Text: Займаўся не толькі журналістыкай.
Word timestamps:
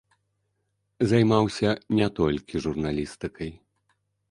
Займаўся 1.11 1.69
не 2.01 2.09
толькі 2.21 2.65
журналістыкай. 2.67 3.51